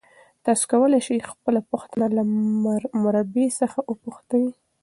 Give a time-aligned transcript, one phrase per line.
[0.45, 2.23] تاسي کولای شئ خپله پوښتنه له
[3.03, 4.45] مربی څخه وپوښتئ.